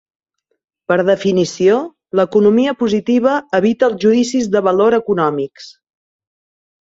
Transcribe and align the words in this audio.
Per 0.91 0.95
definició, 1.09 1.75
l'economia 2.19 2.73
positiva 2.79 3.35
evita 3.59 3.89
els 3.89 3.99
judicis 4.07 4.49
de 4.55 4.63
valor 4.69 4.99
econòmics. 4.99 5.69